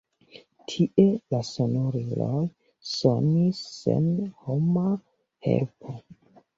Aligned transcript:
Tie 0.69 1.05
la 1.35 1.41
sonoriloj 1.49 2.41
sonis 2.95 3.63
sen 3.77 4.11
homa 4.45 4.91
helpo. 5.49 6.01